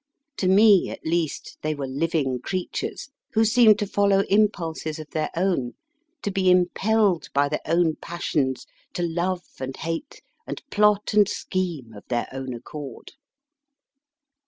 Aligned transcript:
To 0.37 0.47
me, 0.47 0.89
at 0.89 1.05
least, 1.05 1.59
they 1.61 1.75
were 1.75 1.85
living 1.85 2.39
creatures, 2.39 3.09
who 3.33 3.45
seemed 3.45 3.77
to 3.77 3.85
follow 3.85 4.21
impulses 4.21 4.97
of 4.97 5.07
their 5.11 5.29
own, 5.35 5.73
to 6.23 6.31
be 6.31 6.49
impelled 6.49 7.27
by 7.35 7.47
their 7.47 7.61
own 7.67 7.97
passions, 7.97 8.65
to 8.95 9.03
love 9.03 9.43
and 9.59 9.77
hate, 9.77 10.23
and 10.47 10.59
plot 10.71 11.13
and 11.13 11.29
scheme 11.29 11.93
of 11.93 12.03
their 12.07 12.27
own 12.31 12.51
accord. 12.55 13.11